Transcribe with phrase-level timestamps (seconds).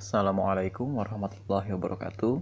[0.00, 2.40] Assalamualaikum warahmatullahi wabarakatuh.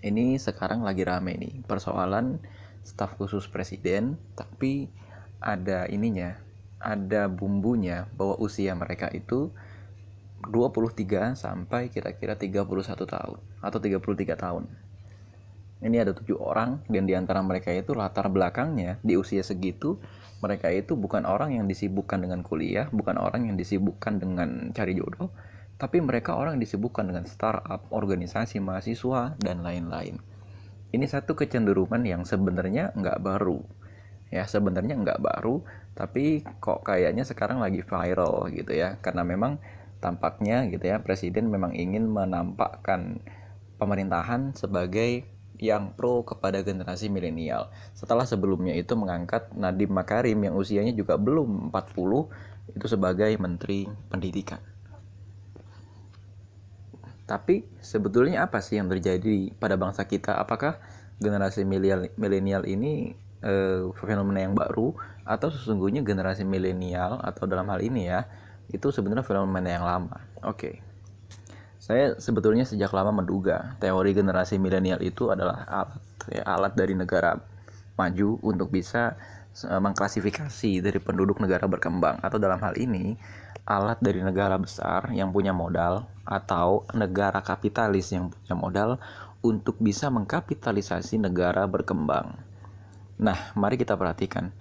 [0.00, 2.40] Ini sekarang lagi rame nih persoalan
[2.80, 4.88] staf khusus presiden, tapi
[5.36, 6.40] ada ininya,
[6.80, 9.52] ada bumbunya bahwa usia mereka itu
[10.48, 12.64] 23 sampai kira-kira 31
[13.04, 14.00] tahun atau 33
[14.32, 14.64] tahun.
[15.84, 20.00] Ini ada tujuh orang dan di antara mereka itu latar belakangnya di usia segitu
[20.40, 25.28] mereka itu bukan orang yang disibukkan dengan kuliah, bukan orang yang disibukkan dengan cari jodoh,
[25.80, 30.20] tapi mereka orang yang disibukkan dengan startup, organisasi mahasiswa, dan lain-lain.
[30.92, 33.64] Ini satu kecenderungan yang sebenarnya nggak baru.
[34.28, 35.64] Ya, sebenarnya nggak baru,
[35.96, 39.00] tapi kok kayaknya sekarang lagi viral gitu ya.
[39.00, 39.56] Karena memang
[40.04, 43.24] tampaknya gitu ya, Presiden memang ingin menampakkan
[43.80, 45.24] pemerintahan sebagai
[45.60, 47.72] yang pro kepada generasi milenial.
[47.96, 54.60] Setelah sebelumnya itu mengangkat Nadiem Makarim yang usianya juga belum 40 itu sebagai Menteri Pendidikan.
[57.30, 60.34] Tapi sebetulnya apa sih yang terjadi pada bangsa kita?
[60.34, 60.82] Apakah
[61.22, 63.14] generasi milenial ini
[63.46, 68.26] uh, fenomena yang baru atau sesungguhnya generasi milenial atau dalam hal ini ya
[68.74, 70.18] itu sebenarnya fenomena yang lama?
[70.42, 70.58] Oke.
[70.58, 70.74] Okay.
[71.78, 76.02] Saya sebetulnya sejak lama menduga teori generasi milenial itu adalah alat
[76.34, 77.38] ya, alat dari negara
[77.94, 79.14] maju untuk bisa
[79.54, 83.18] mengklasifikasi dari penduduk negara berkembang atau dalam hal ini
[83.66, 88.90] alat dari negara besar yang punya modal atau negara kapitalis yang punya modal
[89.40, 92.34] untuk bisa mengkapitalisasi negara berkembang.
[93.20, 94.52] Nah, mari kita perhatikan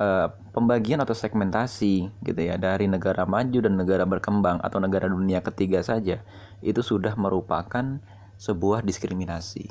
[0.00, 5.44] uh, pembagian atau segmentasi gitu ya dari negara maju dan negara berkembang atau negara dunia
[5.44, 6.24] ketiga saja
[6.64, 8.00] itu sudah merupakan
[8.38, 9.68] sebuah diskriminasi.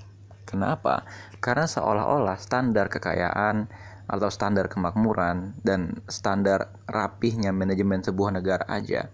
[0.47, 1.03] Kenapa?
[1.43, 3.67] Karena seolah-olah standar kekayaan
[4.07, 9.11] atau standar kemakmuran dan standar rapihnya manajemen sebuah negara aja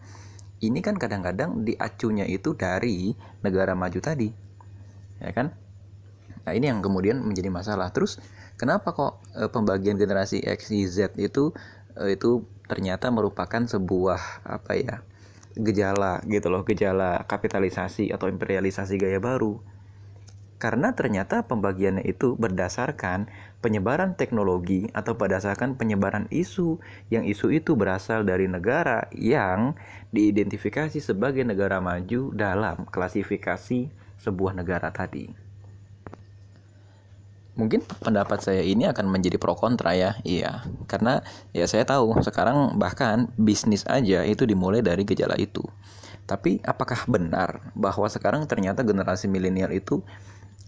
[0.63, 3.11] ini kan kadang-kadang diacunya itu dari
[3.43, 4.31] negara maju tadi
[5.19, 5.51] ya kan?
[6.43, 7.91] Nah ini yang kemudian menjadi masalah.
[7.95, 8.19] Terus
[8.59, 11.55] kenapa kok e, pembagian generasi X Y Z itu
[11.95, 14.95] e, itu ternyata merupakan sebuah apa ya
[15.53, 19.61] gejala gitu loh gejala kapitalisasi atau imperialisasi gaya baru
[20.63, 23.27] karena ternyata pembagiannya itu berdasarkan
[23.59, 26.79] penyebaran teknologi atau berdasarkan penyebaran isu
[27.11, 29.75] yang isu itu berasal dari negara yang
[30.15, 33.91] diidentifikasi sebagai negara maju dalam klasifikasi
[34.23, 35.27] sebuah negara tadi.
[37.59, 40.63] Mungkin pendapat saya ini akan menjadi pro kontra ya, iya.
[40.87, 41.19] Karena
[41.51, 45.61] ya saya tahu sekarang bahkan bisnis aja itu dimulai dari gejala itu.
[46.23, 49.99] Tapi apakah benar bahwa sekarang ternyata generasi milenial itu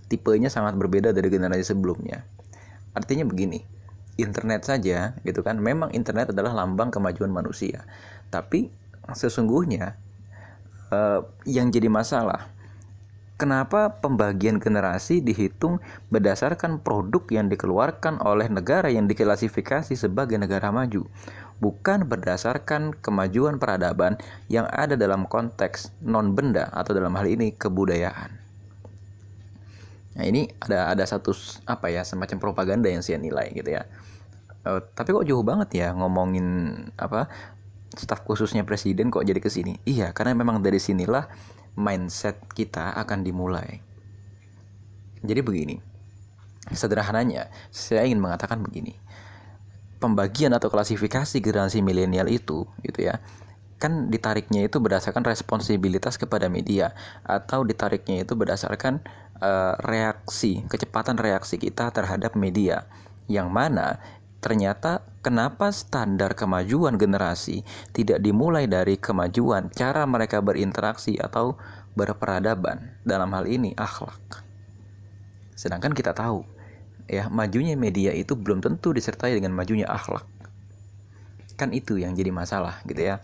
[0.07, 2.23] tipenya sangat berbeda dari generasi sebelumnya.
[2.95, 3.63] Artinya begini,
[4.15, 7.83] internet saja gitu kan, memang internet adalah lambang kemajuan manusia.
[8.31, 8.71] Tapi
[9.13, 9.95] sesungguhnya
[10.89, 12.55] uh, yang jadi masalah
[13.35, 21.03] Kenapa pembagian generasi dihitung berdasarkan produk yang dikeluarkan oleh negara yang diklasifikasi sebagai negara maju,
[21.59, 24.15] bukan berdasarkan kemajuan peradaban
[24.47, 28.44] yang ada dalam konteks non-benda atau dalam hal ini kebudayaan.
[30.15, 31.35] Nah ini ada ada satu
[31.67, 33.83] apa ya semacam propaganda yang saya nilai gitu ya.
[34.65, 37.29] Uh, tapi kok jauh banget ya ngomongin apa
[37.93, 39.77] staf khususnya presiden kok jadi ke sini?
[39.85, 41.27] Iya, karena memang dari sinilah
[41.75, 43.83] mindset kita akan dimulai.
[45.21, 45.77] Jadi begini.
[46.73, 48.97] Sederhananya, saya ingin mengatakan begini.
[50.01, 53.21] Pembagian atau klasifikasi generasi milenial itu gitu ya
[53.75, 56.95] kan ditariknya itu berdasarkan responsibilitas kepada media
[57.27, 59.03] atau ditariknya itu berdasarkan
[59.39, 62.87] uh, reaksi kecepatan reaksi kita terhadap media
[63.25, 63.97] yang mana
[64.43, 67.65] ternyata kenapa standar kemajuan generasi
[67.97, 71.57] tidak dimulai dari kemajuan cara mereka berinteraksi atau
[71.97, 74.45] berperadaban dalam hal ini akhlak.
[75.57, 76.45] Sedangkan kita tahu
[77.09, 80.27] ya majunya media itu belum tentu disertai dengan majunya akhlak.
[81.57, 83.17] Kan itu yang jadi masalah gitu ya.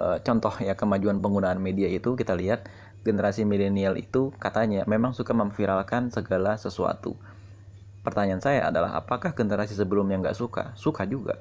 [0.00, 2.64] Eh, contoh ya kemajuan penggunaan media itu kita lihat
[3.00, 7.16] generasi milenial itu katanya memang suka memviralkan segala sesuatu.
[8.00, 10.72] Pertanyaan saya adalah apakah generasi sebelumnya nggak suka?
[10.76, 11.40] Suka juga.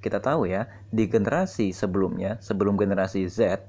[0.00, 3.64] Kita tahu ya di generasi sebelumnya sebelum generasi Z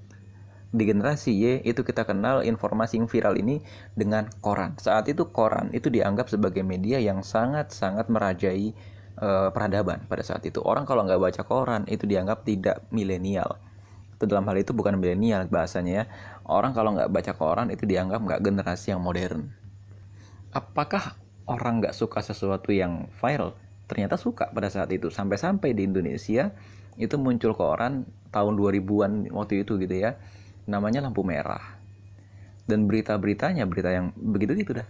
[0.67, 3.63] di generasi Y itu kita kenal informasi yang viral ini
[3.95, 4.75] dengan koran.
[4.75, 8.75] Saat itu koran itu dianggap sebagai media yang sangat-sangat merajai
[9.23, 10.59] uh, peradaban pada saat itu.
[10.59, 13.55] Orang kalau nggak baca koran itu dianggap tidak milenial
[14.25, 16.03] dalam hal itu bukan milenial bahasanya ya.
[16.49, 19.53] Orang kalau nggak baca koran itu dianggap nggak generasi yang modern.
[20.49, 21.13] Apakah
[21.45, 23.53] orang nggak suka sesuatu yang viral?
[23.85, 25.13] Ternyata suka pada saat itu.
[25.13, 26.49] Sampai-sampai di Indonesia
[26.97, 30.17] itu muncul koran tahun 2000-an waktu itu gitu ya.
[30.65, 31.77] Namanya lampu merah.
[32.65, 34.87] Dan berita-beritanya berita yang begitu gitu dah.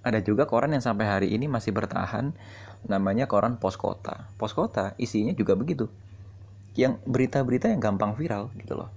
[0.00, 2.32] Ada juga koran yang sampai hari ini masih bertahan.
[2.88, 5.92] Namanya koran pos kota pos kota isinya juga begitu
[6.78, 8.90] yang berita-berita yang gampang viral gitu loh.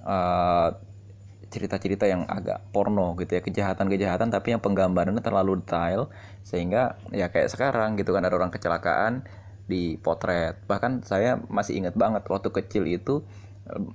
[0.00, 0.74] Uh,
[1.50, 6.06] cerita-cerita yang agak porno gitu ya kejahatan-kejahatan tapi yang penggambarannya terlalu detail
[6.46, 9.26] sehingga ya kayak sekarang gitu kan ada orang kecelakaan
[9.66, 13.26] di potret bahkan saya masih ingat banget waktu kecil itu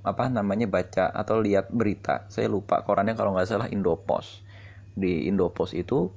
[0.04, 4.44] apa namanya baca atau lihat berita saya lupa korannya kalau nggak salah Indopos.
[4.96, 6.08] Di Indopos itu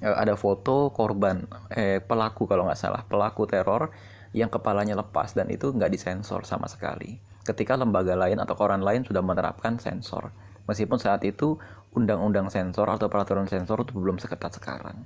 [0.00, 3.92] eh, ada foto korban eh pelaku kalau nggak salah pelaku teror
[4.32, 7.20] yang kepalanya lepas dan itu nggak disensor sama sekali.
[7.44, 10.32] Ketika lembaga lain atau koran lain sudah menerapkan sensor.
[10.62, 11.58] Meskipun saat itu
[11.92, 15.04] undang-undang sensor atau peraturan sensor itu belum seketat sekarang.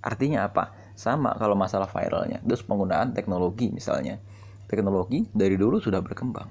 [0.00, 0.72] Artinya apa?
[0.94, 2.38] Sama kalau masalah viralnya.
[2.44, 4.22] Terus penggunaan teknologi misalnya.
[4.70, 6.48] Teknologi dari dulu sudah berkembang.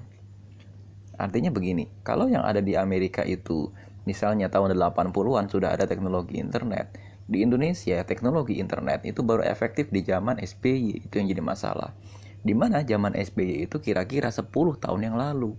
[1.14, 3.70] Artinya begini, kalau yang ada di Amerika itu
[4.04, 6.90] misalnya tahun 80-an sudah ada teknologi internet,
[7.24, 11.96] di Indonesia teknologi internet itu baru efektif di zaman SBY, itu yang jadi masalah.
[12.44, 15.56] Di mana zaman SBY itu kira-kira 10 tahun yang lalu.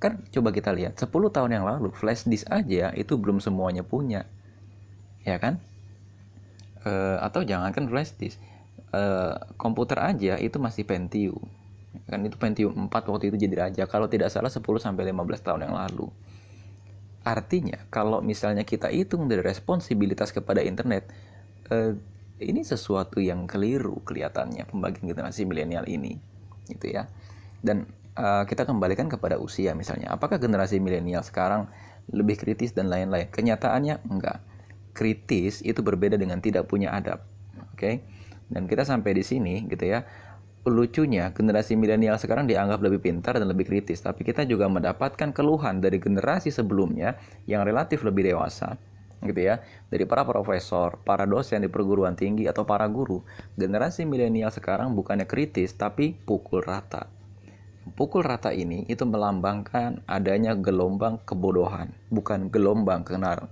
[0.00, 4.24] Kan coba kita lihat, 10 tahun yang lalu flash disk aja itu belum semuanya punya.
[5.22, 5.60] Ya kan?
[6.82, 8.40] E, atau jangankan flash disk,
[8.90, 9.02] e,
[9.60, 11.44] komputer aja itu masih Pentium
[12.08, 15.60] kan itu Pentium 4 waktu itu jadi raja kalau tidak salah 10 sampai 15 tahun
[15.68, 16.08] yang lalu
[17.22, 21.06] artinya kalau misalnya kita hitung dari responsibilitas kepada internet
[21.70, 21.94] eh,
[22.42, 26.18] ini sesuatu yang keliru kelihatannya pembagian generasi milenial ini
[26.66, 27.06] gitu ya.
[27.62, 27.86] Dan
[28.18, 30.10] uh, kita kembalikan kepada usia misalnya.
[30.10, 31.70] Apakah generasi milenial sekarang
[32.10, 33.30] lebih kritis dan lain-lain?
[33.30, 34.42] Kenyataannya enggak.
[34.90, 37.22] Kritis itu berbeda dengan tidak punya adab
[37.54, 37.78] oke?
[37.78, 38.02] Okay?
[38.52, 40.04] dan kita sampai di sini gitu ya
[40.62, 45.82] lucunya generasi milenial sekarang dianggap lebih pintar dan lebih kritis, tapi kita juga mendapatkan keluhan
[45.82, 47.18] dari generasi sebelumnya
[47.50, 48.78] yang relatif lebih dewasa,
[49.26, 49.58] gitu ya,
[49.90, 53.26] dari para profesor, para dosen di perguruan tinggi atau para guru.
[53.58, 57.10] Generasi milenial sekarang bukannya kritis tapi pukul rata.
[57.98, 63.02] Pukul rata ini itu melambangkan adanya gelombang kebodohan, bukan gelombang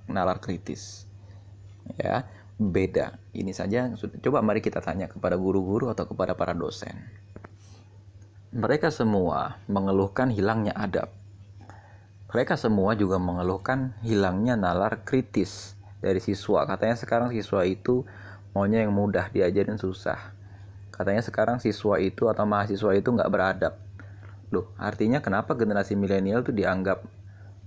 [0.06, 1.11] nalar kritis.
[1.99, 2.31] Ya,
[2.61, 3.17] beda.
[3.33, 6.93] Ini saja coba mari kita tanya kepada guru-guru atau kepada para dosen.
[8.53, 11.09] Mereka semua mengeluhkan hilangnya adab.
[12.31, 15.75] Mereka semua juga mengeluhkan hilangnya nalar kritis
[16.05, 16.69] dari siswa.
[16.69, 18.05] Katanya sekarang siswa itu
[18.53, 20.37] maunya yang mudah diajarin susah.
[20.93, 23.75] Katanya sekarang siswa itu atau mahasiswa itu nggak beradab.
[24.53, 27.06] Loh, artinya kenapa generasi milenial itu dianggap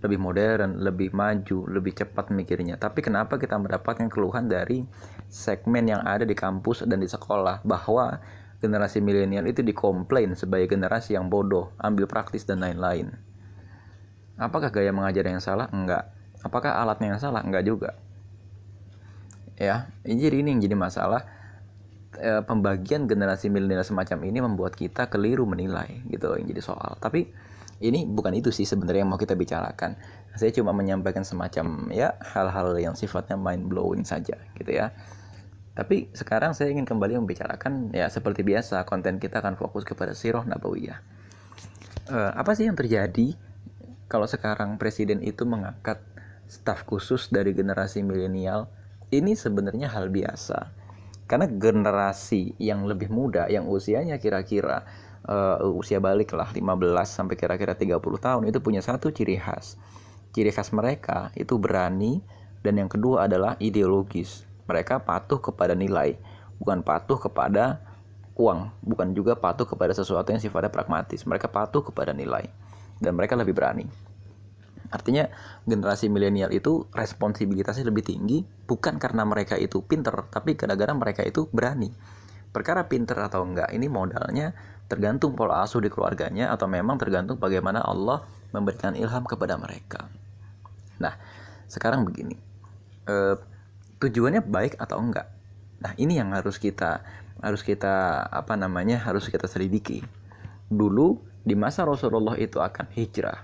[0.04, 2.76] lebih modern, lebih maju, lebih cepat mikirnya.
[2.76, 4.84] Tapi kenapa kita mendapatkan keluhan dari
[5.32, 8.20] segmen yang ada di kampus dan di sekolah bahwa
[8.60, 13.16] generasi milenial itu dikomplain sebagai generasi yang bodoh, ambil praktis dan lain-lain.
[14.36, 15.72] Apakah gaya mengajar yang salah?
[15.72, 16.12] Enggak.
[16.44, 17.40] Apakah alatnya yang salah?
[17.40, 17.96] Enggak juga.
[19.56, 21.30] Ya, jadi ini yang jadi masalah
[22.18, 26.98] e, pembagian generasi milenial semacam ini membuat kita keliru menilai gitu yang jadi soal.
[26.98, 27.30] Tapi
[27.84, 30.00] ini bukan itu sih sebenarnya yang mau kita bicarakan.
[30.40, 34.96] Saya cuma menyampaikan semacam ya hal-hal yang sifatnya mind blowing saja gitu ya.
[35.76, 40.48] Tapi sekarang saya ingin kembali membicarakan ya seperti biasa konten kita akan fokus kepada Sirah
[40.48, 41.00] Nabawiyah.
[42.08, 43.36] Uh, apa sih yang terjadi
[44.08, 46.00] kalau sekarang presiden itu mengangkat
[46.48, 48.72] staf khusus dari generasi milenial?
[49.12, 50.72] Ini sebenarnya hal biasa.
[51.28, 54.86] Karena generasi yang lebih muda yang usianya kira-kira
[55.28, 56.64] uh, usia balik lah 15
[57.04, 59.80] sampai kira-kira 30 tahun itu punya satu ciri khas.
[60.34, 62.24] Ciri khas mereka itu berani
[62.64, 64.48] dan yang kedua adalah ideologis.
[64.66, 66.16] Mereka patuh kepada nilai,
[66.58, 67.84] bukan patuh kepada
[68.40, 71.28] uang, bukan juga patuh kepada sesuatu yang sifatnya pragmatis.
[71.28, 72.48] Mereka patuh kepada nilai
[73.04, 73.86] dan mereka lebih berani.
[74.94, 75.26] Artinya
[75.66, 81.50] generasi milenial itu responsibilitasnya lebih tinggi bukan karena mereka itu pinter, tapi gara-gara mereka itu
[81.50, 81.90] berani.
[82.54, 84.54] Perkara pinter atau enggak ini modalnya
[84.88, 88.24] tergantung pola asuh di keluarganya atau memang tergantung bagaimana Allah
[88.54, 90.06] memberikan ilham kepada mereka.
[91.02, 91.18] Nah,
[91.66, 92.38] sekarang begini,
[93.08, 93.40] e,
[93.98, 95.28] tujuannya baik atau enggak?
[95.82, 97.02] Nah, ini yang harus kita
[97.42, 100.06] harus kita apa namanya harus kita selidiki.
[100.70, 103.42] Dulu di masa Rasulullah itu akan hijrah,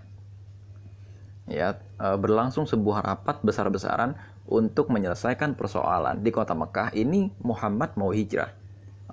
[1.49, 4.13] ya e, berlangsung sebuah rapat besar-besaran
[4.45, 6.93] untuk menyelesaikan persoalan di kota Mekah.
[6.93, 8.53] Ini Muhammad mau hijrah.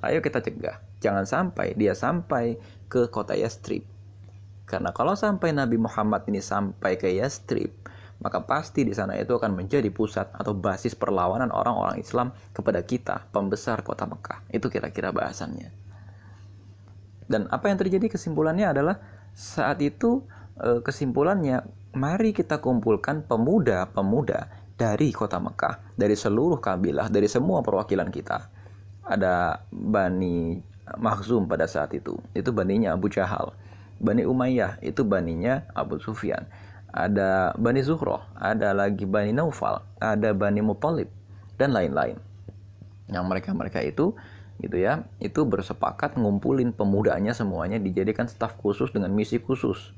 [0.04, 2.58] Ayo kita cegah Jangan sampai dia sampai
[2.90, 3.86] ke kota Yastrib.
[4.66, 7.70] Karena kalau sampai Nabi Muhammad ini sampai ke Yastrib,
[8.18, 13.30] maka pasti di sana itu akan menjadi pusat atau basis perlawanan orang-orang Islam kepada kita,
[13.30, 14.42] pembesar kota Mekah.
[14.50, 15.70] Itu kira-kira bahasannya.
[17.30, 18.98] Dan apa yang terjadi kesimpulannya adalah
[19.38, 20.26] saat itu
[20.58, 21.62] e, kesimpulannya
[21.94, 28.50] mari kita kumpulkan pemuda-pemuda dari kota Mekah, dari seluruh kabilah, dari semua perwakilan kita.
[29.06, 30.58] Ada Bani
[30.94, 33.50] Makhzum pada saat itu, itu baninya Abu Jahal.
[33.98, 36.46] Bani Umayyah itu baninya Abu Sufyan.
[36.94, 41.10] Ada Bani Zuhroh, ada lagi Bani Naufal, ada Bani Muthalib,
[41.58, 42.16] dan lain-lain.
[43.10, 44.14] Yang mereka-mereka itu
[44.60, 49.92] gitu ya itu bersepakat ngumpulin pemudanya semuanya dijadikan staf khusus dengan misi khusus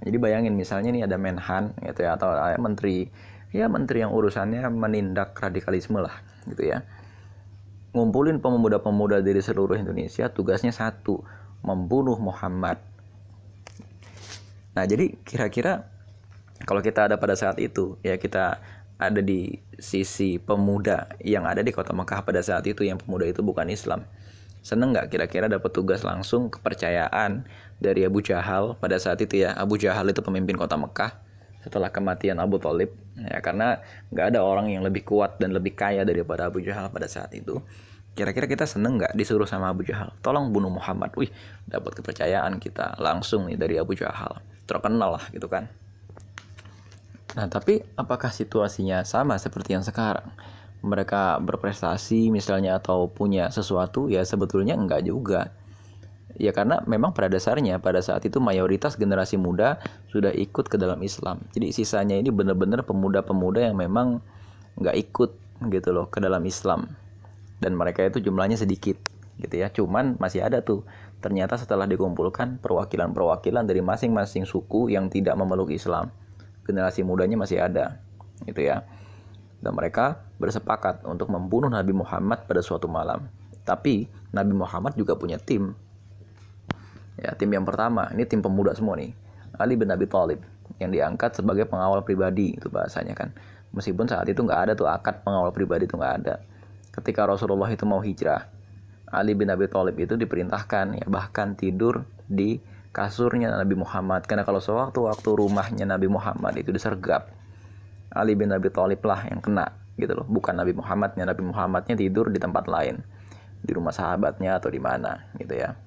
[0.00, 3.12] jadi bayangin misalnya nih ada menhan gitu ya atau menteri
[3.52, 6.12] ya menteri yang urusannya menindak radikalisme lah
[6.48, 6.84] gitu ya
[7.96, 11.24] ngumpulin pemuda-pemuda dari seluruh Indonesia tugasnya satu
[11.64, 12.76] membunuh Muhammad.
[14.76, 15.88] Nah jadi kira-kira
[16.68, 18.60] kalau kita ada pada saat itu ya kita
[19.00, 23.40] ada di sisi pemuda yang ada di kota Mekah pada saat itu yang pemuda itu
[23.40, 24.04] bukan Islam.
[24.60, 27.48] Seneng nggak kira-kira dapat tugas langsung kepercayaan
[27.80, 29.56] dari Abu Jahal pada saat itu ya?
[29.56, 31.16] Abu Jahal itu pemimpin kota Mekah
[31.66, 33.82] setelah kematian Abu Talib ya karena
[34.14, 37.58] nggak ada orang yang lebih kuat dan lebih kaya daripada Abu Jahal pada saat itu
[38.14, 41.28] kira-kira kita seneng nggak disuruh sama Abu Jahal tolong bunuh Muhammad wih
[41.66, 44.38] dapat kepercayaan kita langsung nih dari Abu Jahal
[44.70, 45.66] terkenal lah gitu kan
[47.36, 50.32] Nah, tapi apakah situasinya sama seperti yang sekarang?
[50.80, 55.52] Mereka berprestasi misalnya atau punya sesuatu ya sebetulnya enggak juga.
[56.36, 59.80] Ya karena memang pada dasarnya pada saat itu mayoritas generasi muda
[60.12, 61.40] sudah ikut ke dalam Islam.
[61.56, 64.20] Jadi sisanya ini benar-benar pemuda-pemuda yang memang
[64.76, 65.30] nggak ikut
[65.72, 66.92] gitu loh ke dalam Islam.
[67.56, 69.00] Dan mereka itu jumlahnya sedikit
[69.40, 69.72] gitu ya.
[69.72, 70.84] Cuman masih ada tuh
[71.24, 76.12] ternyata setelah dikumpulkan perwakilan-perwakilan dari masing-masing suku yang tidak memeluk Islam
[76.66, 78.02] generasi mudanya masih ada
[78.44, 78.82] gitu ya
[79.62, 83.30] dan mereka bersepakat untuk membunuh Nabi Muhammad pada suatu malam
[83.64, 85.72] tapi Nabi Muhammad juga punya tim
[87.16, 89.12] ya tim yang pertama ini tim pemuda semua nih.
[89.56, 90.44] Ali bin Abi Thalib
[90.76, 93.32] yang diangkat sebagai pengawal pribadi itu bahasanya kan.
[93.72, 96.34] Meskipun saat itu nggak ada tuh akad pengawal pribadi itu nggak ada.
[96.92, 98.48] Ketika Rasulullah itu mau hijrah
[99.08, 102.60] Ali bin Abi Thalib itu diperintahkan ya bahkan tidur di
[102.92, 104.28] kasurnya Nabi Muhammad.
[104.28, 107.32] Karena kalau sewaktu-waktu rumahnya Nabi Muhammad itu disergap
[108.12, 110.26] Ali bin Abi Thalib lah yang kena gitu loh.
[110.28, 113.00] Bukan Nabi Muhammadnya Nabi Muhammadnya tidur di tempat lain.
[113.64, 115.85] Di rumah sahabatnya atau di mana gitu ya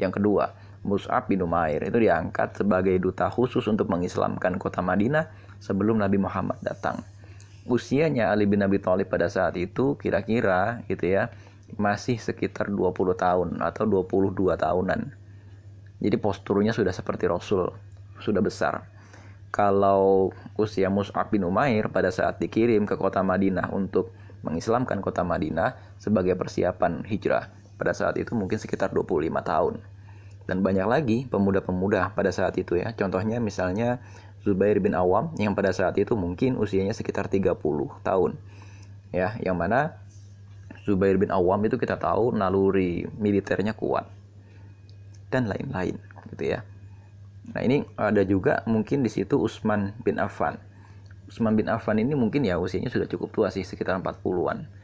[0.00, 6.00] yang kedua Mus'ab bin Umair itu diangkat sebagai duta khusus untuk mengislamkan kota Madinah sebelum
[6.00, 7.00] Nabi Muhammad datang
[7.64, 11.32] usianya Ali bin Abi Thalib pada saat itu kira-kira gitu ya
[11.80, 15.24] masih sekitar 20 tahun atau 22 tahunan
[16.04, 17.72] jadi posturnya sudah seperti Rasul,
[18.20, 18.84] sudah besar.
[19.48, 24.12] Kalau usia Mus'ab bin Umair pada saat dikirim ke kota Madinah untuk
[24.44, 29.74] mengislamkan kota Madinah sebagai persiapan hijrah, pada saat itu mungkin sekitar 25 tahun.
[30.44, 32.92] Dan banyak lagi pemuda-pemuda pada saat itu ya.
[32.92, 34.00] Contohnya misalnya
[34.44, 37.56] Zubair bin Awam yang pada saat itu mungkin usianya sekitar 30
[38.04, 38.36] tahun.
[39.08, 39.96] Ya, yang mana
[40.84, 44.04] Zubair bin Awam itu kita tahu naluri militernya kuat
[45.32, 45.96] dan lain-lain
[46.36, 46.60] gitu ya.
[47.56, 50.60] Nah, ini ada juga mungkin di situ Usman bin Affan.
[51.24, 54.83] Usman bin Affan ini mungkin ya usianya sudah cukup tua sih sekitar 40-an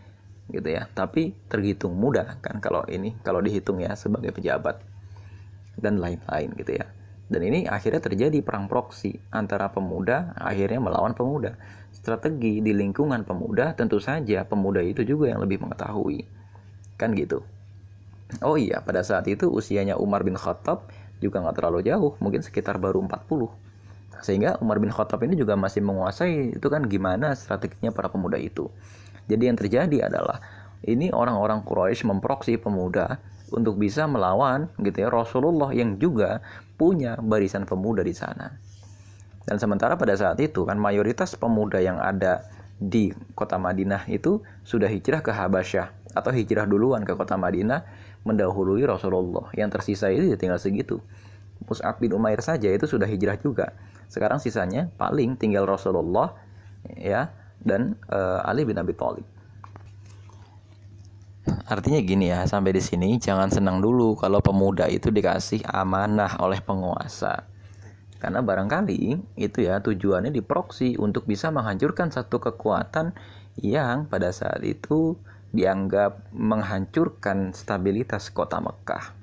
[0.53, 0.87] gitu ya.
[0.91, 4.83] Tapi terhitung muda kan kalau ini kalau dihitung ya sebagai pejabat
[5.79, 6.87] dan lain-lain gitu ya.
[7.31, 11.55] Dan ini akhirnya terjadi perang proksi antara pemuda akhirnya melawan pemuda.
[11.95, 16.27] Strategi di lingkungan pemuda tentu saja pemuda itu juga yang lebih mengetahui.
[16.99, 17.47] Kan gitu.
[18.43, 22.79] Oh iya, pada saat itu usianya Umar bin Khattab juga nggak terlalu jauh, mungkin sekitar
[22.79, 23.51] baru 40.
[24.23, 28.71] Sehingga Umar bin Khattab ini juga masih menguasai itu kan gimana strateginya para pemuda itu.
[29.31, 30.43] Jadi yang terjadi adalah
[30.83, 33.23] ini orang-orang Quraisy memproksi pemuda
[33.55, 36.43] untuk bisa melawan gitu ya Rasulullah yang juga
[36.75, 38.51] punya barisan pemuda di sana.
[39.47, 42.47] Dan sementara pada saat itu kan mayoritas pemuda yang ada
[42.81, 47.85] di kota Madinah itu sudah hijrah ke Habasyah atau hijrah duluan ke kota Madinah
[48.25, 49.53] mendahului Rasulullah.
[49.53, 51.05] Yang tersisa itu ya tinggal segitu.
[51.69, 53.77] Mus'ab bin Umair saja itu sudah hijrah juga.
[54.09, 56.35] Sekarang sisanya paling tinggal Rasulullah
[56.97, 57.31] ya
[57.65, 59.25] dan uh, Ali bin Abi Thalib.
[61.67, 66.61] Artinya gini ya, sampai di sini jangan senang dulu kalau pemuda itu dikasih amanah oleh
[66.61, 67.47] penguasa.
[68.21, 69.01] Karena barangkali
[69.41, 73.17] itu ya tujuannya diproksi untuk bisa menghancurkan satu kekuatan
[73.57, 75.17] yang pada saat itu
[75.57, 79.17] dianggap menghancurkan stabilitas kota Mekah.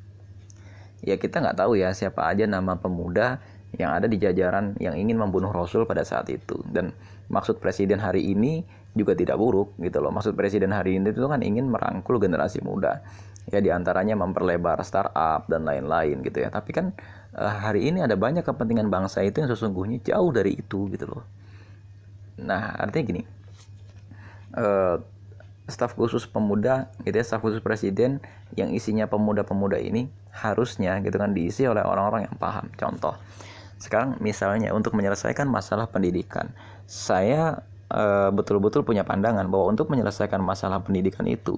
[1.05, 3.37] Ya kita nggak tahu ya siapa aja nama pemuda
[3.77, 6.57] yang ada di jajaran yang ingin membunuh Rasul pada saat itu.
[6.65, 6.91] Dan
[7.27, 8.63] maksud presiden hari ini
[8.97, 10.09] juga tidak buruk gitu loh.
[10.09, 13.05] Maksud presiden hari ini itu kan ingin merangkul generasi muda.
[13.47, 16.49] Ya di antaranya memperlebar startup dan lain-lain gitu ya.
[16.51, 16.91] Tapi kan
[17.37, 21.23] uh, hari ini ada banyak kepentingan bangsa itu yang sesungguhnya jauh dari itu gitu loh
[22.37, 23.21] nah artinya gini
[24.53, 25.01] uh,
[25.65, 28.21] staf khusus pemuda gitu ya staf khusus presiden
[28.53, 33.17] yang isinya pemuda-pemuda ini harusnya gitu kan diisi oleh orang-orang yang paham contoh
[33.77, 36.49] sekarang misalnya untuk menyelesaikan masalah pendidikan
[36.87, 41.55] saya betul betul-betul punya pandangan bahwa untuk menyelesaikan masalah pendidikan itu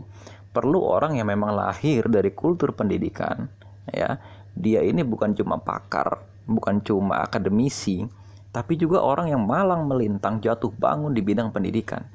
[0.53, 3.49] perlu orang yang memang lahir dari kultur pendidikan
[3.89, 4.21] ya.
[4.53, 8.05] Dia ini bukan cuma pakar bukan cuma akademisi
[8.53, 12.05] tapi juga orang yang malang melintang jatuh bangun di bidang pendidikan.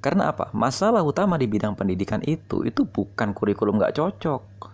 [0.00, 0.48] Karena apa?
[0.52, 4.71] Masalah utama di bidang pendidikan itu itu bukan kurikulum nggak cocok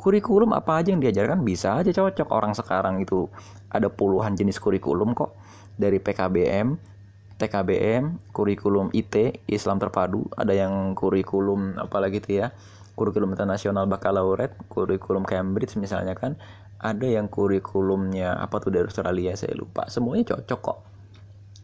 [0.00, 3.28] kurikulum apa aja yang diajarkan bisa aja cocok orang sekarang itu
[3.68, 5.36] ada puluhan jenis kurikulum kok
[5.76, 6.80] dari PKBM
[7.40, 12.52] TKBM, kurikulum IT, Islam terpadu, ada yang kurikulum apalagi itu ya,
[13.00, 16.36] kurikulum internasional bakalaureat, kurikulum Cambridge misalnya kan,
[16.76, 19.88] ada yang kurikulumnya apa tuh dari Australia saya lupa.
[19.88, 20.78] Semuanya cocok kok.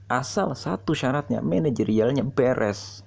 [0.08, 3.04] Asal satu syaratnya manajerialnya beres.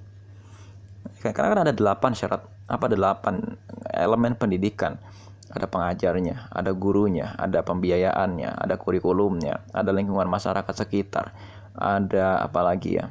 [1.25, 3.57] Karena kan ada delapan syarat, apa delapan
[3.91, 5.01] elemen pendidikan.
[5.49, 11.33] Ada pengajarnya, ada gurunya, ada pembiayaannya, ada kurikulumnya, ada lingkungan masyarakat sekitar,
[11.73, 13.09] ada apa lagi ya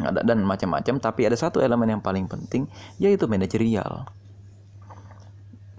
[0.00, 2.64] ada dan macam-macam tapi ada satu elemen yang paling penting
[2.96, 4.08] yaitu manajerial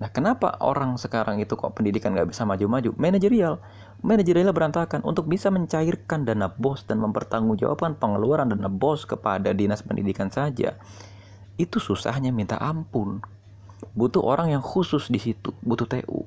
[0.01, 2.89] Nah, kenapa orang sekarang itu kok pendidikan nggak bisa maju-maju?
[2.97, 3.61] Manajerial.
[4.01, 5.05] Manajerialnya berantakan.
[5.05, 10.73] Untuk bisa mencairkan dana bos dan mempertanggungjawabkan pengeluaran dana bos kepada dinas pendidikan saja,
[11.61, 13.21] itu susahnya minta ampun.
[13.93, 16.25] Butuh orang yang khusus di situ, butuh TU.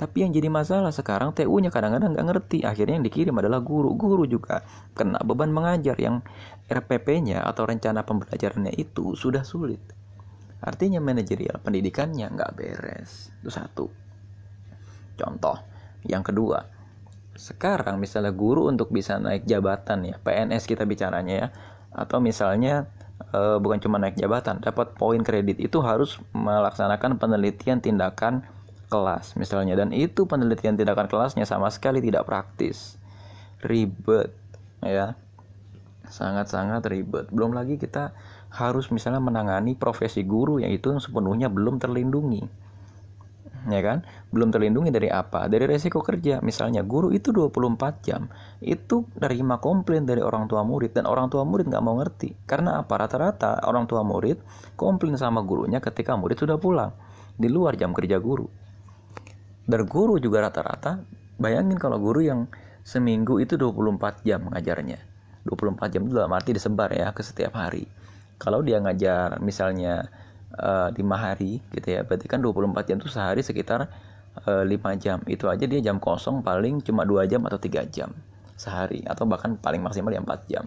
[0.00, 2.58] Tapi yang jadi masalah sekarang TU-nya kadang-kadang nggak ngerti.
[2.64, 3.92] Akhirnya yang dikirim adalah guru.
[3.92, 4.64] Guru juga
[4.96, 6.24] kena beban mengajar yang
[6.72, 9.84] RPP-nya atau rencana pembelajarannya itu sudah sulit.
[10.64, 13.28] Artinya manajerial pendidikannya nggak beres.
[13.44, 13.92] Itu satu.
[15.20, 15.60] Contoh.
[16.08, 16.64] Yang kedua,
[17.36, 21.48] sekarang misalnya guru untuk bisa naik jabatan ya, PNS kita bicaranya ya,
[21.92, 22.88] atau misalnya
[23.28, 25.60] e, bukan cuma naik jabatan, dapat poin kredit.
[25.60, 28.44] Itu harus melaksanakan penelitian tindakan
[28.88, 29.76] kelas misalnya.
[29.76, 32.96] Dan itu penelitian tindakan kelasnya sama sekali tidak praktis.
[33.60, 34.32] Ribet
[34.80, 35.14] ya.
[36.10, 37.30] Sangat-sangat ribet.
[37.30, 38.16] Belum lagi kita
[38.50, 42.69] harus misalnya menangani profesi guru yang itu sepenuhnya belum terlindungi
[43.68, 44.06] ya kan?
[44.32, 45.50] Belum terlindungi dari apa?
[45.50, 46.40] Dari resiko kerja.
[46.40, 48.30] Misalnya guru itu 24 jam
[48.64, 52.48] itu nerima komplain dari orang tua murid dan orang tua murid nggak mau ngerti.
[52.48, 52.96] Karena apa?
[52.96, 54.40] Rata-rata orang tua murid
[54.78, 56.94] komplain sama gurunya ketika murid sudah pulang.
[57.36, 58.48] Di luar jam kerja guru.
[59.68, 61.04] Dan guru juga rata-rata
[61.36, 62.40] bayangin kalau guru yang
[62.82, 64.98] seminggu itu 24 jam ngajarnya.
[65.44, 67.88] 24 jam itu dalam arti disebar ya ke setiap hari.
[68.40, 70.08] Kalau dia ngajar misalnya
[70.56, 72.00] uh, 5 hari gitu ya.
[72.02, 73.90] Berarti kan 24 jam itu sehari sekitar
[74.46, 75.18] uh, eh, 5 jam.
[75.26, 78.10] Itu aja dia jam kosong paling cuma 2 jam atau 3 jam
[78.58, 80.64] sehari atau bahkan paling maksimal ya 4 jam.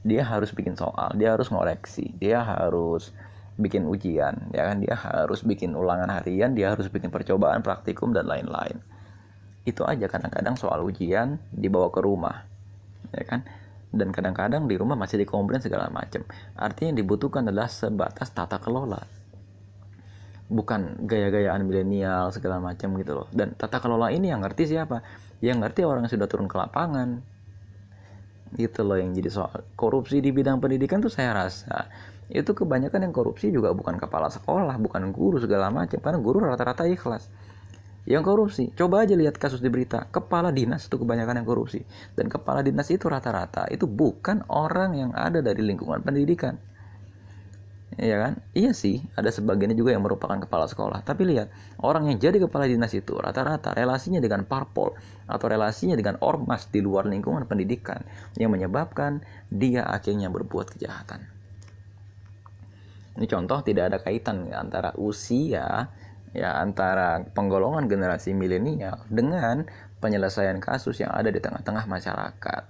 [0.00, 3.12] Dia harus bikin soal dia harus ngoreksi dia harus
[3.60, 4.80] bikin ujian ya kan?
[4.80, 8.80] Dia harus bikin ulangan harian dia harus bikin percobaan praktikum dan lain-lain.
[9.68, 12.48] Itu aja kadang-kadang soal ujian dibawa ke rumah
[13.14, 13.40] ya kan
[13.90, 16.22] dan kadang-kadang di rumah masih dikomplain segala macam.
[16.54, 19.02] Artinya yang dibutuhkan adalah sebatas tata kelola.
[20.50, 23.26] Bukan gaya-gayaan milenial segala macam gitu loh.
[23.30, 25.02] Dan tata kelola ini yang ngerti siapa?
[25.42, 27.22] Yang ngerti orang yang sudah turun ke lapangan.
[28.54, 29.62] Gitu loh yang jadi soal.
[29.74, 31.90] Korupsi di bidang pendidikan tuh saya rasa
[32.30, 35.98] itu kebanyakan yang korupsi juga bukan kepala sekolah bukan guru segala macam.
[35.98, 37.26] Karena guru rata-rata ikhlas
[38.08, 38.72] yang korupsi.
[38.72, 40.08] Coba aja lihat kasus di berita.
[40.08, 41.84] Kepala dinas itu kebanyakan yang korupsi.
[42.16, 46.56] Dan kepala dinas itu rata-rata itu bukan orang yang ada dari lingkungan pendidikan.
[47.98, 48.38] Ya kan?
[48.54, 51.02] Iya sih ada sebagiannya juga yang merupakan kepala sekolah.
[51.04, 54.94] Tapi lihat orang yang jadi kepala dinas itu rata-rata relasinya dengan parpol
[55.26, 58.00] atau relasinya dengan ormas di luar lingkungan pendidikan
[58.38, 61.26] yang menyebabkan dia akhirnya berbuat kejahatan.
[63.20, 65.90] Ini contoh tidak ada kaitan antara usia
[66.30, 69.66] ya antara penggolongan generasi milenial dengan
[69.98, 72.62] penyelesaian kasus yang ada di tengah-tengah masyarakat.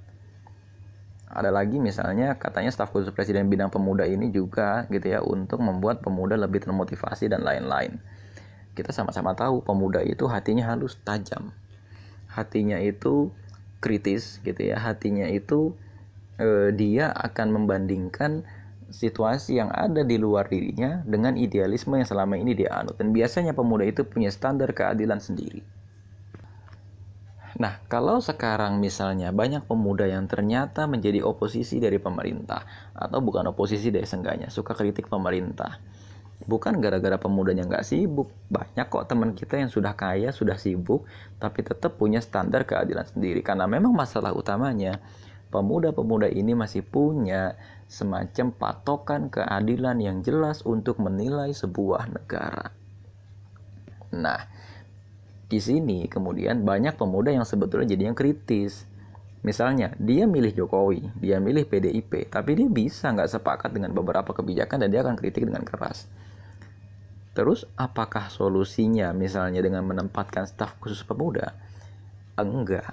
[1.30, 6.02] Ada lagi misalnya katanya staf khusus presiden bidang pemuda ini juga gitu ya untuk membuat
[6.02, 8.02] pemuda lebih termotivasi dan lain-lain.
[8.74, 11.54] Kita sama-sama tahu pemuda itu hatinya halus, tajam.
[12.26, 13.30] Hatinya itu
[13.78, 14.82] kritis gitu ya.
[14.82, 15.78] Hatinya itu
[16.42, 18.42] eh, dia akan membandingkan
[18.90, 22.98] situasi yang ada di luar dirinya dengan idealisme yang selama ini dia anut.
[22.98, 25.62] Dan biasanya pemuda itu punya standar keadilan sendiri.
[27.58, 33.90] Nah, kalau sekarang misalnya banyak pemuda yang ternyata menjadi oposisi dari pemerintah atau bukan oposisi
[33.90, 35.78] dari sengganya, suka kritik pemerintah.
[36.48, 41.04] bukan gara-gara pemudanya nggak sibuk banyak kok teman kita yang sudah kaya sudah sibuk
[41.36, 45.04] tapi tetap punya standar keadilan sendiri karena memang masalah utamanya
[45.52, 47.58] pemuda-pemuda ini masih punya
[47.90, 52.70] semacam patokan keadilan yang jelas untuk menilai sebuah negara
[54.14, 54.46] nah
[55.50, 58.86] di sini kemudian banyak pemuda yang sebetulnya jadi yang kritis
[59.40, 64.84] Misalnya, dia milih Jokowi, dia milih PDIP, tapi dia bisa nggak sepakat dengan beberapa kebijakan
[64.84, 66.04] dan dia akan kritik dengan keras.
[67.32, 71.56] Terus apakah solusinya misalnya dengan menempatkan staf khusus pemuda?
[72.36, 72.92] Enggak.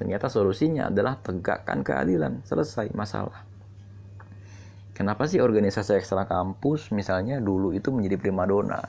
[0.00, 3.44] Ternyata solusinya adalah tegakkan keadilan, selesai masalah.
[4.92, 8.80] Kenapa sih organisasi ekstra kampus misalnya dulu itu menjadi primadona?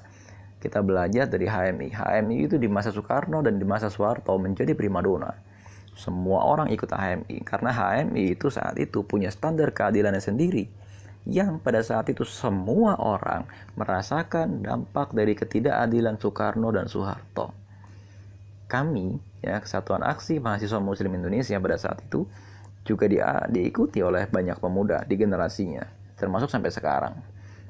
[0.60, 1.96] Kita belajar dari HMI.
[1.96, 5.32] HMI itu di masa Soekarno dan di masa Soeharto menjadi primadona.
[5.96, 10.68] Semua orang ikut HMI karena HMI itu saat itu punya standar keadilannya sendiri
[11.24, 13.48] yang pada saat itu semua orang
[13.80, 17.56] merasakan dampak dari ketidakadilan Soekarno dan Soeharto.
[18.68, 22.28] Kami, ya Kesatuan Aksi Mahasiswa Muslim Indonesia pada saat itu
[22.84, 23.18] juga di,
[23.52, 25.84] diikuti oleh banyak pemuda di generasinya,
[26.20, 27.16] termasuk sampai sekarang.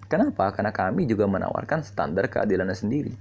[0.09, 0.53] Kenapa?
[0.53, 3.13] Karena kami juga menawarkan standar keadilannya sendiri.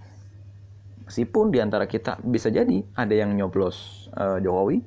[1.08, 4.80] Meskipun di antara kita bisa jadi ada yang nyoblos uh, Jokowi,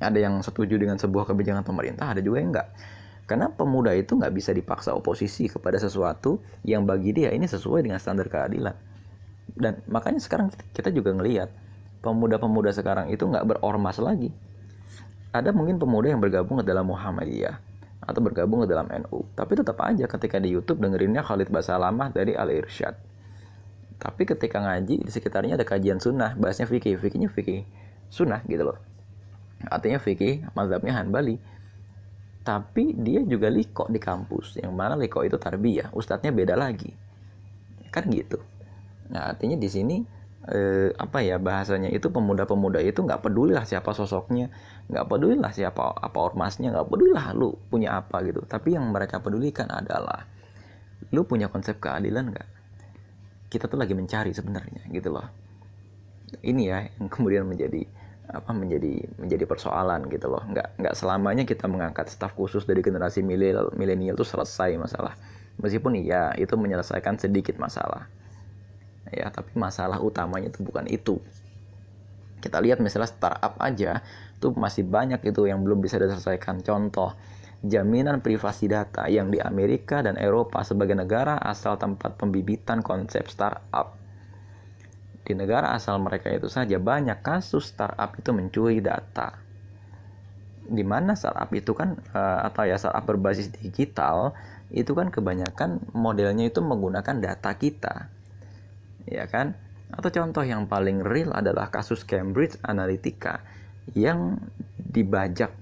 [0.00, 2.68] ada yang setuju dengan sebuah kebijakan pemerintah, ada juga yang enggak
[3.26, 7.98] karena pemuda itu nggak bisa dipaksa oposisi kepada sesuatu yang bagi dia ini sesuai dengan
[7.98, 8.74] standar keadilan.
[9.50, 11.50] Dan makanya sekarang kita juga ngelihat
[12.06, 14.30] pemuda-pemuda sekarang itu nggak berormas lagi.
[15.36, 17.56] Ada mungkin pemuda yang bergabung ke dalam Muhammadiyah
[18.00, 19.28] atau bergabung ke dalam NU.
[19.36, 22.96] Tapi tetap aja ketika di YouTube dengerinnya Khalid Basalamah dari Al Irsyad.
[23.96, 27.64] Tapi ketika ngaji di sekitarnya ada kajian sunnah, bahasnya fikih, fikihnya fikih
[28.08, 28.78] sunnah gitu loh.
[29.68, 31.40] Artinya fikih mazhabnya Hanbali
[32.46, 36.94] tapi dia juga liko di kampus yang mana liko itu tarbiyah ustadznya beda lagi
[37.90, 38.38] kan gitu
[39.10, 39.96] nah artinya di sini
[40.46, 44.54] eh, apa ya bahasanya itu pemuda-pemuda itu nggak peduli lah siapa sosoknya
[44.86, 48.42] nggak peduli lah siapa apa ormasnya nggak peduli lah lu punya apa gitu.
[48.46, 50.26] Tapi yang mereka pedulikan adalah
[51.10, 52.48] lu punya konsep keadilan nggak?
[53.50, 55.26] Kita tuh lagi mencari sebenarnya gitu loh.
[56.42, 57.82] Ini ya yang kemudian menjadi
[58.26, 60.42] apa menjadi menjadi persoalan gitu loh.
[60.46, 65.14] Nggak nggak selamanya kita mengangkat staf khusus dari generasi milenial itu selesai masalah.
[65.62, 68.10] Meskipun iya itu menyelesaikan sedikit masalah.
[69.10, 71.22] Ya tapi masalah utamanya itu bukan itu.
[72.42, 74.02] Kita lihat misalnya startup aja
[74.38, 77.16] tuh masih banyak itu yang belum bisa diselesaikan contoh
[77.64, 83.96] jaminan privasi data yang di Amerika dan Eropa sebagai negara asal tempat pembibitan konsep startup
[85.26, 89.34] di negara asal mereka itu saja banyak kasus startup itu mencuri data.
[90.66, 94.38] Di mana startup itu kan eh, atau ya startup berbasis digital
[94.70, 98.06] itu kan kebanyakan modelnya itu menggunakan data kita.
[99.10, 99.58] Ya kan?
[99.90, 103.42] Atau contoh yang paling real adalah kasus Cambridge Analytica
[103.94, 104.40] yang
[104.74, 105.52] dibajak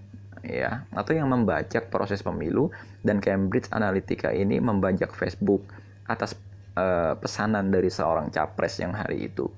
[0.45, 2.69] ya atau yang membajak proses pemilu
[3.01, 5.65] dan Cambridge Analytica ini membajak Facebook
[6.05, 6.37] atas
[6.77, 9.49] uh, pesanan dari seorang capres yang hari itu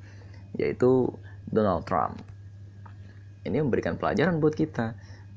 [0.56, 1.10] yaitu
[1.46, 2.18] Donald Trump.
[3.46, 4.94] Ini memberikan pelajaran buat kita.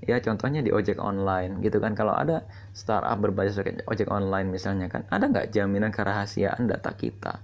[0.08, 5.04] Ya contohnya di ojek online gitu kan kalau ada startup berbasis ojek online misalnya kan
[5.12, 7.36] ada nggak jaminan kerahasiaan data kita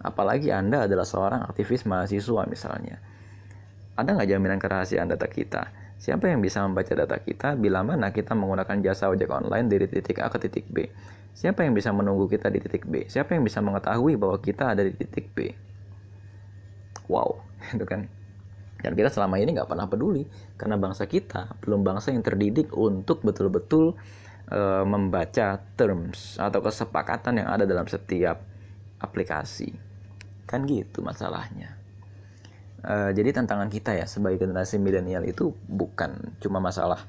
[0.00, 2.96] apalagi anda adalah seorang aktivis mahasiswa misalnya
[4.00, 5.68] ada nggak jaminan kerahasiaan data kita
[6.00, 10.18] siapa yang bisa membaca data kita bila mana kita menggunakan jasa ojek online dari titik
[10.24, 10.88] A ke titik B
[11.40, 13.06] Siapa yang bisa menunggu kita di titik B?
[13.06, 15.54] Siapa yang bisa mengetahui bahwa kita ada di titik B?
[17.06, 17.42] Wow,
[17.74, 18.04] itu kan.
[18.80, 20.24] Dan kita selama ini nggak pernah peduli
[20.56, 23.92] karena bangsa kita belum bangsa yang terdidik untuk betul-betul
[24.48, 28.40] e, membaca terms atau kesepakatan yang ada dalam setiap
[28.96, 29.72] aplikasi.
[30.48, 31.79] Kan gitu masalahnya.
[32.80, 37.04] E, jadi tantangan kita ya sebagai generasi milenial itu bukan cuma masalah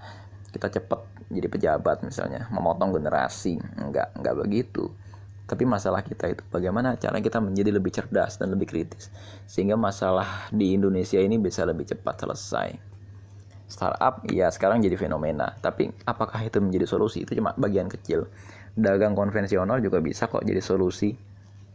[0.52, 1.00] kita cepat
[1.32, 4.92] jadi pejabat misalnya memotong generasi enggak enggak begitu.
[5.48, 9.12] Tapi masalah kita itu bagaimana cara kita menjadi lebih cerdas dan lebih kritis
[9.48, 12.70] sehingga masalah di Indonesia ini bisa lebih cepat selesai.
[13.72, 17.24] Startup ya sekarang jadi fenomena tapi apakah itu menjadi solusi?
[17.24, 18.28] Itu cuma bagian kecil.
[18.76, 21.16] Dagang konvensional juga bisa kok jadi solusi.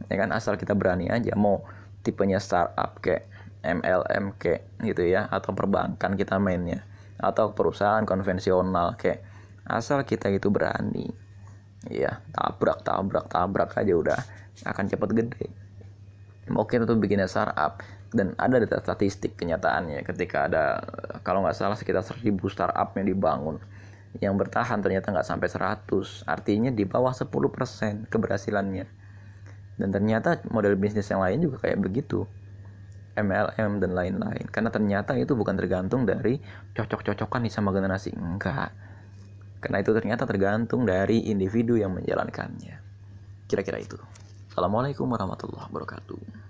[0.09, 1.33] Ya kan asal kita berani aja.
[1.37, 1.65] Mau
[2.05, 3.29] tipenya startup kayak
[3.67, 6.87] MLM kayak gitu ya atau perbankan kita mainnya
[7.19, 9.25] atau perusahaan konvensional kayak
[9.67, 11.11] asal kita itu berani
[11.91, 14.21] ya tabrak tabrak tabrak aja udah
[14.65, 15.47] akan cepat gede.
[16.49, 17.83] Mungkin itu bikin startup.
[18.07, 20.79] Dan ada data statistik kenyataannya ketika ada
[21.27, 23.59] kalau nggak salah sekitar 1000 startup yang dibangun
[24.23, 28.87] yang bertahan ternyata nggak sampai 100 artinya di bawah 10% keberhasilannya.
[29.77, 32.25] Dan ternyata model bisnis yang lain juga kayak begitu
[33.17, 34.45] MLM dan lain-lain.
[34.53, 36.39] Karena ternyata itu bukan tergantung dari
[36.77, 38.13] cocok-cocokan nih sama generasi.
[38.15, 38.71] Enggak.
[39.59, 42.77] Karena itu ternyata tergantung dari individu yang menjalankannya.
[43.49, 43.99] Kira-kira itu.
[44.53, 46.46] Assalamualaikum warahmatullahi wabarakatuh